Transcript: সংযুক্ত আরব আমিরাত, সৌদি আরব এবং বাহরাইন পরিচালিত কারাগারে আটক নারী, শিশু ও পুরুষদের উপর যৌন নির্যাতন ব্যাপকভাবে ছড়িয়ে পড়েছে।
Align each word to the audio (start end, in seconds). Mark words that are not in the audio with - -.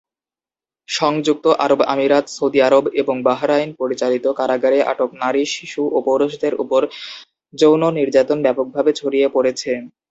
সংযুক্ত 0.89 1.45
আরব 1.65 1.79
আমিরাত, 1.93 2.25
সৌদি 2.37 2.59
আরব 2.61 2.85
এবং 3.01 3.15
বাহরাইন 3.27 3.69
পরিচালিত 3.79 4.25
কারাগারে 4.39 4.79
আটক 4.91 5.09
নারী, 5.21 5.43
শিশু 5.55 5.81
ও 5.87 6.07
পুরুষদের 6.07 6.53
উপর 6.63 6.81
যৌন 7.53 7.81
নির্যাতন 7.97 8.37
ব্যাপকভাবে 8.45 8.91
ছড়িয়ে 8.99 9.27
পড়েছে। 9.35 9.71